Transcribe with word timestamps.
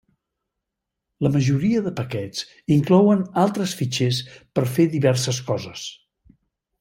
La 1.25 1.31
majoria 1.35 1.83
de 1.89 1.93
paquets 1.99 2.41
inclouen 2.77 3.21
altres 3.45 3.75
fitxers 3.81 4.23
per 4.59 4.65
fer 4.79 4.87
diverses 4.99 5.43
coses. 5.51 5.85